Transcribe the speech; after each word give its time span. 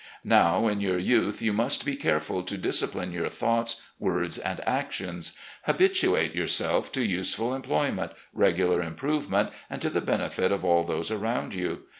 Now 0.23 0.65
in 0.67 0.81
your 0.81 0.97
youth 0.97 1.43
you 1.43 1.53
must 1.53 1.85
be 1.85 1.95
careful 1.95 2.41
to 2.41 2.57
discipline 2.57 3.11
your 3.11 3.29
thoughts, 3.29 3.83
words, 3.99 4.39
and 4.39 4.59
actions. 4.67 5.33
Habituate 5.65 6.33
yourself 6.33 6.91
to 6.93 7.03
useful 7.05 7.53
employment, 7.53 8.13
regular 8.33 8.81
improvement, 8.81 9.51
and 9.69 9.79
to 9.83 9.91
the 9.91 10.01
benefit 10.01 10.51
of 10.51 10.65
all 10.65 10.83
those 10.83 11.11
around 11.11 11.53
you. 11.53 11.83